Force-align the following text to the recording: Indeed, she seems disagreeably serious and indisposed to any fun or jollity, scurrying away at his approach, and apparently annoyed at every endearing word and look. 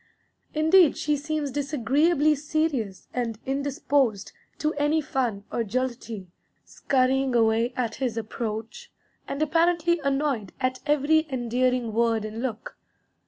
Indeed, 0.55 0.97
she 0.97 1.15
seems 1.15 1.51
disagreeably 1.51 2.33
serious 2.33 3.07
and 3.13 3.37
indisposed 3.45 4.31
to 4.57 4.73
any 4.73 4.99
fun 4.99 5.43
or 5.51 5.63
jollity, 5.63 6.25
scurrying 6.65 7.35
away 7.35 7.71
at 7.77 7.93
his 8.01 8.17
approach, 8.17 8.91
and 9.27 9.43
apparently 9.43 9.99
annoyed 9.99 10.53
at 10.59 10.79
every 10.87 11.27
endearing 11.29 11.93
word 11.93 12.25
and 12.25 12.41
look. 12.41 12.77